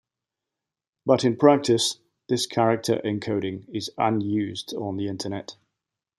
But 1.05 1.23
in 1.23 1.37
practice 1.37 1.99
this 2.27 2.47
character 2.47 2.99
encoding 3.05 3.67
is 3.71 3.91
unused 3.99 4.73
on 4.73 4.97
the 4.97 5.07
Internet. 5.07 5.57